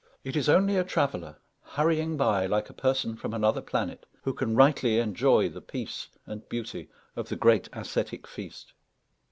It 0.23 0.35
is 0.35 0.49
only 0.49 0.77
a 0.77 0.83
traveller, 0.83 1.37
hurrying 1.61 2.17
by 2.17 2.47
like 2.47 2.71
a 2.71 2.73
person 2.73 3.15
from 3.15 3.35
another 3.35 3.61
planet, 3.61 4.07
who 4.23 4.33
can 4.33 4.55
rightly 4.55 4.97
enjoy 4.97 5.47
the 5.47 5.61
peace 5.61 6.07
and 6.25 6.49
beauty 6.49 6.89
of 7.15 7.29
the 7.29 7.35
great 7.35 7.69
ascetic 7.71 8.25
feast. 8.25 8.73